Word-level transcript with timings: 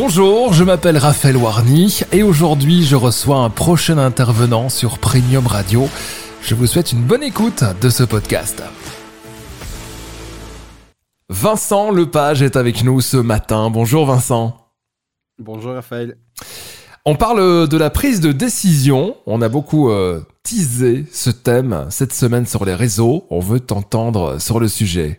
Bonjour, 0.00 0.52
je 0.52 0.62
m'appelle 0.62 0.96
Raphaël 0.96 1.36
Warny 1.36 2.02
et 2.12 2.22
aujourd'hui 2.22 2.84
je 2.84 2.94
reçois 2.94 3.38
un 3.38 3.50
prochain 3.50 3.98
intervenant 3.98 4.68
sur 4.68 5.00
Premium 5.00 5.44
Radio. 5.44 5.88
Je 6.40 6.54
vous 6.54 6.68
souhaite 6.68 6.92
une 6.92 7.02
bonne 7.02 7.24
écoute 7.24 7.64
de 7.80 7.90
ce 7.90 8.04
podcast. 8.04 8.62
Vincent 11.28 11.90
Lepage 11.90 12.42
est 12.42 12.54
avec 12.54 12.84
nous 12.84 13.00
ce 13.00 13.16
matin. 13.16 13.70
Bonjour 13.70 14.06
Vincent. 14.06 14.70
Bonjour 15.40 15.72
Raphaël. 15.72 16.16
On 17.04 17.16
parle 17.16 17.66
de 17.66 17.76
la 17.76 17.90
prise 17.90 18.20
de 18.20 18.30
décision. 18.30 19.16
On 19.26 19.42
a 19.42 19.48
beaucoup 19.48 19.90
euh, 19.90 20.24
teasé 20.44 21.06
ce 21.12 21.30
thème 21.30 21.86
cette 21.90 22.12
semaine 22.12 22.46
sur 22.46 22.64
les 22.64 22.76
réseaux. 22.76 23.26
On 23.30 23.40
veut 23.40 23.58
t'entendre 23.58 24.40
sur 24.40 24.60
le 24.60 24.68
sujet. 24.68 25.18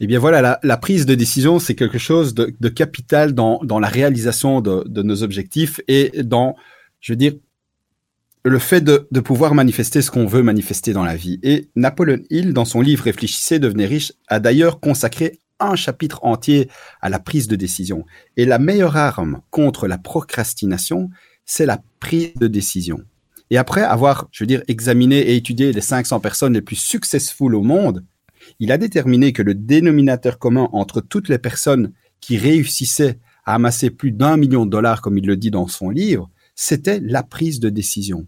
Eh 0.00 0.06
bien 0.06 0.18
voilà, 0.18 0.60
la, 0.62 0.76
prise 0.76 1.06
de 1.06 1.14
décision, 1.14 1.58
c'est 1.58 1.74
quelque 1.74 1.98
chose 1.98 2.34
de, 2.34 2.68
capital 2.68 3.32
dans, 3.32 3.60
la 3.80 3.88
réalisation 3.88 4.60
de, 4.60 5.02
nos 5.02 5.22
objectifs 5.22 5.80
et 5.88 6.22
dans, 6.22 6.54
je 7.00 7.12
veux 7.12 7.16
dire, 7.16 7.34
le 8.44 8.58
fait 8.58 8.80
de, 8.80 9.20
pouvoir 9.20 9.54
manifester 9.54 10.00
ce 10.00 10.10
qu'on 10.10 10.26
veut 10.26 10.42
manifester 10.42 10.92
dans 10.92 11.04
la 11.04 11.16
vie. 11.16 11.40
Et 11.42 11.68
Napoleon 11.74 12.22
Hill, 12.30 12.52
dans 12.52 12.64
son 12.64 12.80
livre 12.80 13.04
Réfléchissez, 13.04 13.58
devenez 13.58 13.86
riche, 13.86 14.12
a 14.28 14.38
d'ailleurs 14.38 14.78
consacré 14.78 15.40
un 15.60 15.74
chapitre 15.74 16.20
entier 16.22 16.68
à 17.00 17.08
la 17.08 17.18
prise 17.18 17.48
de 17.48 17.56
décision. 17.56 18.04
Et 18.36 18.44
la 18.44 18.60
meilleure 18.60 18.96
arme 18.96 19.40
contre 19.50 19.88
la 19.88 19.98
procrastination, 19.98 21.10
c'est 21.44 21.66
la 21.66 21.80
prise 21.98 22.34
de 22.36 22.46
décision. 22.46 23.00
Et 23.50 23.58
après 23.58 23.82
avoir, 23.82 24.28
je 24.30 24.44
veux 24.44 24.46
dire, 24.46 24.62
examiné 24.68 25.18
et 25.18 25.36
étudié 25.36 25.72
les 25.72 25.80
500 25.80 26.20
personnes 26.20 26.52
les 26.52 26.62
plus 26.62 26.76
successful 26.76 27.54
au 27.54 27.62
monde, 27.62 28.04
il 28.58 28.72
a 28.72 28.78
déterminé 28.78 29.32
que 29.32 29.42
le 29.42 29.54
dénominateur 29.54 30.38
commun 30.38 30.68
entre 30.72 31.00
toutes 31.00 31.28
les 31.28 31.38
personnes 31.38 31.92
qui 32.20 32.36
réussissaient 32.38 33.18
à 33.44 33.54
amasser 33.54 33.90
plus 33.90 34.12
d'un 34.12 34.36
million 34.36 34.66
de 34.66 34.70
dollars, 34.70 35.00
comme 35.00 35.18
il 35.18 35.26
le 35.26 35.36
dit 35.36 35.50
dans 35.50 35.68
son 35.68 35.90
livre, 35.90 36.30
c'était 36.54 37.00
la 37.00 37.22
prise 37.22 37.60
de 37.60 37.70
décision. 37.70 38.26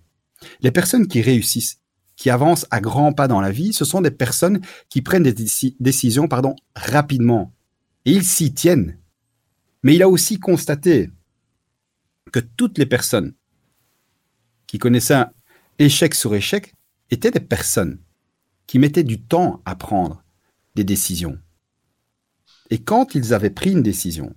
Les 0.60 0.70
personnes 0.70 1.06
qui 1.06 1.20
réussissent, 1.20 1.80
qui 2.16 2.30
avancent 2.30 2.66
à 2.70 2.80
grands 2.80 3.12
pas 3.12 3.28
dans 3.28 3.40
la 3.40 3.50
vie, 3.50 3.72
ce 3.72 3.84
sont 3.84 4.00
des 4.00 4.10
personnes 4.10 4.60
qui 4.88 5.02
prennent 5.02 5.22
des 5.22 5.34
décisions 5.80 6.28
rapidement. 6.74 7.52
Et 8.04 8.12
ils 8.12 8.24
s'y 8.24 8.54
tiennent. 8.54 8.98
Mais 9.82 9.94
il 9.94 10.02
a 10.02 10.08
aussi 10.08 10.38
constaté 10.38 11.10
que 12.32 12.40
toutes 12.40 12.78
les 12.78 12.86
personnes 12.86 13.34
qui 14.66 14.78
connaissaient 14.78 15.14
un 15.14 15.32
échec 15.78 16.14
sur 16.14 16.34
échec 16.34 16.74
étaient 17.10 17.30
des 17.30 17.40
personnes 17.40 17.98
qui 18.70 18.78
mettaient 18.78 19.02
du 19.02 19.20
temps 19.20 19.60
à 19.64 19.74
prendre 19.74 20.22
des 20.76 20.84
décisions. 20.84 21.40
Et 22.70 22.78
quand 22.78 23.16
ils 23.16 23.34
avaient 23.34 23.50
pris 23.50 23.72
une 23.72 23.82
décision, 23.82 24.32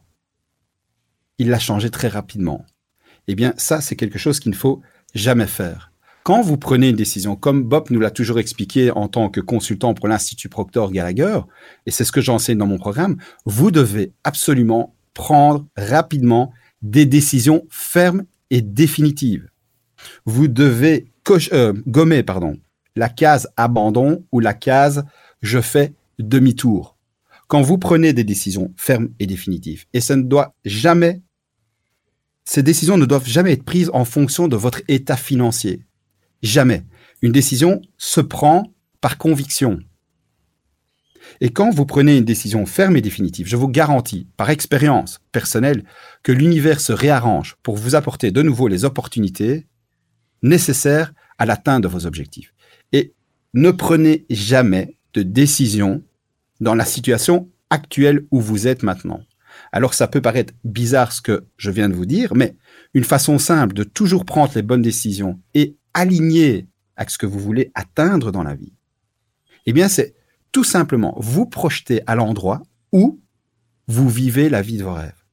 ils 1.38 1.50
la 1.50 1.60
changeaient 1.60 1.92
très 1.92 2.08
rapidement. 2.08 2.66
Eh 3.28 3.36
bien, 3.36 3.54
ça, 3.58 3.80
c'est 3.80 3.96
quelque 3.96 4.18
chose 4.18 4.40
qu'il 4.40 4.50
ne 4.50 4.56
faut 4.56 4.82
jamais 5.14 5.46
faire. 5.46 5.92
Quand 6.24 6.42
vous 6.42 6.58
prenez 6.58 6.90
une 6.90 6.96
décision, 6.96 7.36
comme 7.36 7.62
Bob 7.62 7.92
nous 7.92 8.00
l'a 8.00 8.10
toujours 8.10 8.40
expliqué 8.40 8.90
en 8.90 9.08
tant 9.08 9.30
que 9.30 9.40
consultant 9.40 9.94
pour 9.94 10.08
l'Institut 10.08 10.50
Proctor 10.50 10.92
Gallagher, 10.92 11.42
et 11.86 11.92
c'est 11.92 12.04
ce 12.04 12.12
que 12.12 12.20
j'enseigne 12.20 12.58
dans 12.58 12.66
mon 12.66 12.80
programme, 12.80 13.18
vous 13.46 13.70
devez 13.70 14.14
absolument 14.24 14.96
prendre 15.14 15.68
rapidement 15.78 16.52
des 16.82 17.06
décisions 17.06 17.68
fermes 17.70 18.24
et 18.50 18.64
définitives. 18.64 19.48
Vous 20.26 20.48
devez 20.48 21.12
euh, 21.52 21.74
gommer 21.86 22.24
pardon, 22.24 22.58
la 22.96 23.10
case 23.10 23.50
abandon 23.58 24.26
ou 24.32 24.40
la 24.40 24.54
case 24.54 25.06
je 25.42 25.62
fais 25.62 25.94
demi-tour. 26.20 26.98
Quand 27.48 27.62
vous 27.62 27.78
prenez 27.78 28.14
des 28.14 28.24
décisions 28.24 28.74
fermes 28.78 29.10
et 29.20 29.28
définitives, 29.28 29.86
et 29.94 30.02
ça 30.02 30.16
ne 30.16 30.24
doit 30.24 30.56
jamais, 30.66 31.22
ces 32.46 32.64
décisions 32.64 32.98
ne 32.98 33.06
doivent 33.06 33.28
jamais 33.28 33.52
être 33.52 33.64
prises 33.64 33.92
en 33.94 34.06
fonction 34.06 34.48
de 34.48 34.56
votre 34.56 34.82
état 34.88 35.18
financier. 35.18 35.86
Jamais. 36.42 36.84
Une 37.22 37.32
décision 37.32 37.82
se 37.98 38.22
prend 38.22 38.74
par 39.02 39.18
conviction. 39.18 39.80
Et 41.42 41.52
quand 41.52 41.70
vous 41.70 41.86
prenez 41.86 42.18
une 42.18 42.26
décision 42.26 42.66
ferme 42.66 42.98
et 42.98 43.02
définitive, 43.02 43.48
je 43.48 43.56
vous 43.56 43.70
garantis, 43.70 44.28
par 44.38 44.50
expérience 44.50 45.20
personnelle, 45.32 45.84
que 46.22 46.32
l'univers 46.32 46.82
se 46.82 46.92
réarrange 46.92 47.56
pour 47.64 47.78
vous 47.78 47.96
apporter 47.96 48.32
de 48.32 48.42
nouveau 48.42 48.68
les 48.68 48.86
opportunités 48.86 49.68
nécessaires 50.42 51.14
à 51.38 51.46
l'atteinte 51.46 51.84
de 51.84 51.88
vos 51.88 52.06
objectifs. 52.06 52.54
Ne 53.54 53.72
prenez 53.72 54.26
jamais 54.30 54.98
de 55.14 55.22
décision 55.22 56.04
dans 56.60 56.74
la 56.74 56.86
situation 56.86 57.50
actuelle 57.70 58.26
où 58.32 58.42
vous 58.42 58.68
êtes 58.68 58.82
maintenant. 58.82 59.22
Alors 59.72 59.94
ça 59.94 60.08
peut 60.08 60.22
paraître 60.22 60.54
bizarre 60.64 61.12
ce 61.12 61.22
que 61.22 61.46
je 61.58 61.70
viens 61.70 61.88
de 61.88 61.94
vous 61.94 62.08
dire, 62.08 62.34
mais 62.36 62.56
une 62.94 63.04
façon 63.04 63.38
simple 63.38 63.76
de 63.76 63.84
toujours 63.84 64.26
prendre 64.26 64.52
les 64.56 64.64
bonnes 64.64 64.82
décisions 64.82 65.40
et 65.54 65.78
aligner 65.94 66.68
avec 66.96 67.12
ce 67.12 67.18
que 67.18 67.28
vous 67.28 67.40
voulez 67.40 67.72
atteindre 67.76 68.32
dans 68.32 68.44
la 68.44 68.56
vie, 68.56 68.74
eh 69.66 69.74
bien 69.74 69.88
c'est 69.88 70.16
tout 70.52 70.64
simplement 70.64 71.16
vous 71.18 71.46
projeter 71.46 72.02
à 72.08 72.16
l'endroit 72.16 72.64
où 72.92 73.22
vous 73.88 74.10
vivez 74.10 74.50
la 74.50 74.62
vie 74.62 74.78
de 74.78 74.84
vos 74.84 74.94
rêves, 74.94 75.24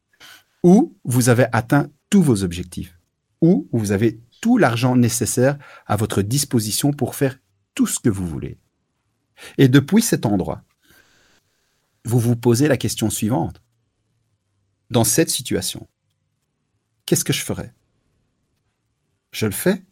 où 0.62 0.96
vous 1.04 1.28
avez 1.28 1.46
atteint 1.52 1.88
tous 2.10 2.22
vos 2.22 2.42
objectifs, 2.42 2.98
où 3.40 3.68
vous 3.72 3.92
avez 3.92 4.20
tout 4.40 4.58
l'argent 4.58 4.96
nécessaire 4.96 5.58
à 5.86 5.96
votre 5.96 6.22
disposition 6.22 6.92
pour 6.92 7.14
faire 7.14 7.38
tout 7.80 7.86
ce 7.86 7.98
que 7.98 8.10
vous 8.10 8.26
voulez. 8.26 8.58
Et 9.56 9.66
depuis 9.66 10.02
cet 10.02 10.26
endroit, 10.26 10.62
vous 12.04 12.18
vous 12.18 12.36
posez 12.36 12.68
la 12.68 12.76
question 12.76 13.08
suivante. 13.08 13.62
Dans 14.90 15.02
cette 15.02 15.30
situation, 15.30 15.88
qu'est-ce 17.06 17.24
que 17.24 17.32
je 17.32 17.40
ferais? 17.40 17.72
Je 19.32 19.46
le 19.46 19.52
fais 19.52 19.82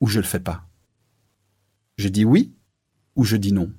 ou 0.00 0.06
je 0.06 0.18
le 0.18 0.24
fais 0.24 0.40
pas? 0.40 0.66
Je 1.98 2.08
dis 2.08 2.24
oui 2.24 2.54
ou 3.16 3.24
je 3.24 3.36
dis 3.36 3.52
non 3.52 3.70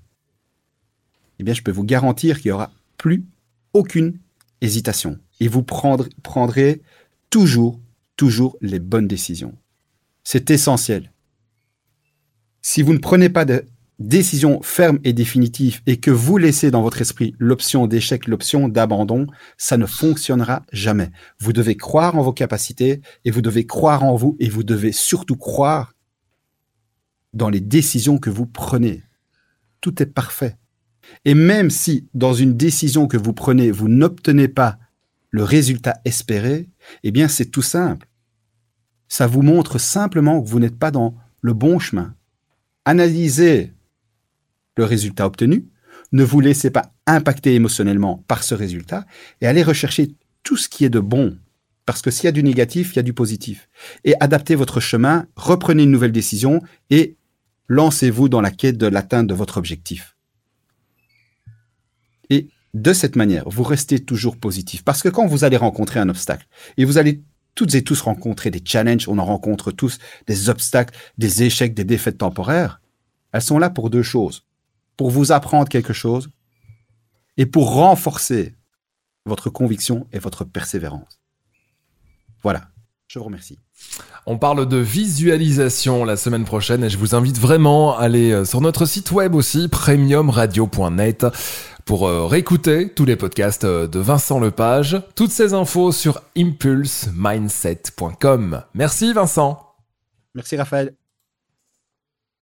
Eh 1.40 1.44
bien, 1.44 1.56
je 1.56 1.64
peux 1.64 1.72
vous 1.72 1.84
garantir 1.84 2.40
qu'il 2.40 2.50
n'y 2.50 2.54
aura 2.54 2.72
plus 2.96 3.26
aucune 3.74 4.20
hésitation 4.62 5.20
et 5.40 5.48
vous 5.48 5.64
prendrez 5.64 6.84
toujours, 7.32 7.82
toujours 8.18 8.56
les 8.62 8.80
bonnes 8.80 9.08
décisions. 9.08 9.58
C'est 10.24 10.52
essentiel. 10.52 11.12
Si 12.68 12.82
vous 12.82 12.94
ne 12.94 12.98
prenez 12.98 13.30
pas 13.30 13.46
de 13.46 13.64
décision 14.00 14.60
ferme 14.64 14.98
et 15.04 15.14
définitive 15.14 15.82
et 15.86 15.98
que 15.98 16.10
vous 16.10 16.40
laissez 16.40 16.72
dans 16.72 16.82
votre 16.82 17.00
esprit 17.00 17.36
l'option 17.38 17.86
d'échec, 17.86 18.28
l'option 18.28 18.68
d'abandon, 18.68 19.28
ça 19.56 19.78
ne 19.78 19.86
fonctionnera 19.86 20.64
jamais. 20.72 21.12
Vous 21.38 21.54
devez 21.54 21.78
croire 21.78 22.18
en 22.18 22.24
vos 22.24 22.34
capacités 22.34 23.02
et 23.24 23.30
vous 23.30 23.44
devez 23.44 23.68
croire 23.68 24.04
en 24.04 24.16
vous 24.16 24.36
et 24.40 24.50
vous 24.50 24.64
devez 24.64 24.94
surtout 24.94 25.36
croire 25.36 25.94
dans 27.34 27.50
les 27.50 27.60
décisions 27.62 28.18
que 28.18 28.32
vous 28.32 28.48
prenez. 28.48 29.04
Tout 29.80 30.02
est 30.02 30.08
parfait. 30.08 30.58
Et 31.24 31.36
même 31.36 31.70
si 31.70 32.08
dans 32.16 32.34
une 32.34 32.58
décision 32.58 33.06
que 33.06 33.16
vous 33.16 33.34
prenez, 33.34 33.70
vous 33.70 33.90
n'obtenez 33.90 34.48
pas 34.48 34.80
le 35.30 35.44
résultat 35.44 36.02
espéré, 36.04 36.68
eh 37.04 37.12
bien 37.12 37.28
c'est 37.28 37.52
tout 37.52 37.62
simple. 37.62 38.08
Ça 39.08 39.28
vous 39.28 39.44
montre 39.44 39.78
simplement 39.78 40.42
que 40.42 40.48
vous 40.48 40.60
n'êtes 40.60 40.80
pas 40.80 40.90
dans 40.90 41.16
le 41.42 41.54
bon 41.54 41.78
chemin. 41.78 42.16
Analysez 42.86 43.74
le 44.78 44.84
résultat 44.84 45.26
obtenu, 45.26 45.68
ne 46.12 46.24
vous 46.24 46.40
laissez 46.40 46.70
pas 46.70 46.94
impacter 47.08 47.56
émotionnellement 47.56 48.24
par 48.28 48.44
ce 48.44 48.56
résultat 48.56 49.06
et 49.42 49.48
allez 49.48 49.64
rechercher 49.64 50.16
tout 50.44 50.58
ce 50.58 50.70
qui 50.70 50.86
est 50.86 50.90
de 50.90 51.00
bon. 51.00 51.38
Parce 51.86 52.02
que 52.02 52.12
s'il 52.12 52.26
y 52.26 52.28
a 52.28 52.32
du 52.32 52.44
négatif, 52.44 52.94
il 52.94 52.96
y 52.98 53.00
a 53.00 53.04
du 53.04 53.14
positif. 53.14 53.70
Et 54.04 54.16
adaptez 54.20 54.56
votre 54.56 54.80
chemin, 54.80 55.28
reprenez 55.36 55.84
une 55.84 55.92
nouvelle 55.92 56.12
décision 56.12 56.62
et 56.90 57.16
lancez-vous 57.68 58.30
dans 58.30 58.42
la 58.42 58.52
quête 58.52 58.78
de 58.78 58.88
l'atteinte 58.88 59.28
de 59.28 59.34
votre 59.34 59.58
objectif. 59.58 60.16
Et 62.30 62.50
de 62.74 62.94
cette 62.94 63.16
manière, 63.16 63.48
vous 63.50 63.64
restez 63.64 64.00
toujours 64.00 64.38
positif. 64.38 64.84
Parce 64.84 65.02
que 65.02 65.10
quand 65.10 65.28
vous 65.28 65.44
allez 65.44 65.58
rencontrer 65.58 66.00
un 66.00 66.10
obstacle, 66.10 66.48
et 66.78 66.86
vous 66.86 66.98
allez 66.98 67.24
toutes 67.56 67.74
et 67.74 67.84
tous 67.84 68.02
rencontrer 68.02 68.52
des 68.52 68.62
challenges, 68.64 69.08
on 69.08 69.18
en 69.18 69.26
rencontre 69.26 69.72
tous 69.72 69.98
des 70.28 70.50
obstacles, 70.50 70.96
des 71.18 71.44
échecs, 71.44 71.74
des 71.74 71.86
défaites 71.86 72.18
temporaires. 72.18 72.82
Elles 73.32 73.42
sont 73.42 73.58
là 73.58 73.70
pour 73.70 73.90
deux 73.90 74.04
choses. 74.04 74.46
Pour 74.98 75.10
vous 75.10 75.32
apprendre 75.32 75.68
quelque 75.68 75.94
chose 75.94 76.30
et 77.38 77.46
pour 77.46 77.74
renforcer 77.74 78.56
votre 79.26 79.50
conviction 79.50 80.08
et 80.14 80.20
votre 80.20 80.44
persévérance. 80.44 81.20
Voilà, 82.44 82.70
je 83.08 83.20
vous 83.20 83.26
remercie. 83.26 83.60
On 84.26 84.38
parle 84.38 84.68
de 84.68 84.78
visualisation 84.78 86.06
la 86.06 86.18
semaine 86.18 86.46
prochaine 86.46 86.84
et 86.84 86.90
je 86.90 86.98
vous 86.98 87.14
invite 87.14 87.38
vraiment 87.38 87.98
à 87.98 88.04
aller 88.04 88.32
euh, 88.32 88.46
sur 88.46 88.62
notre 88.62 88.86
site 88.86 89.12
web 89.12 89.36
aussi, 89.36 89.68
premiumradio.net 89.68 91.26
pour 91.86 92.08
euh, 92.08 92.26
réécouter 92.26 92.90
tous 92.90 93.06
les 93.06 93.16
podcasts 93.16 93.64
euh, 93.64 93.86
de 93.88 94.00
Vincent 94.00 94.40
Lepage. 94.40 95.00
Toutes 95.16 95.30
ces 95.32 95.54
infos 95.54 95.92
sur 95.92 96.24
impulsemindset.com. 96.36 98.64
Merci 98.74 99.14
Vincent. 99.14 99.62
Merci 100.34 100.58
Raphaël. 100.58 100.96